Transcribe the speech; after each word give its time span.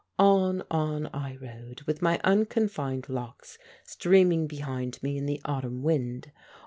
On, 0.17 0.63
on 0.71 1.05
I 1.13 1.35
rode 1.39 1.83
with 1.83 2.01
my 2.01 2.19
unconfined 2.23 3.07
locks 3.07 3.59
streaming 3.85 4.47
behind 4.47 4.97
me 5.03 5.15
in 5.15 5.27
the 5.27 5.39
autumn 5.45 5.83
wind. 5.83 6.31